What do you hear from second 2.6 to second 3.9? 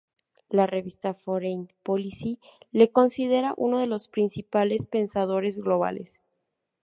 le considera uno de